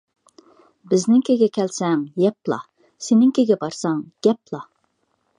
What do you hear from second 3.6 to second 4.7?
بارسام گەپلا.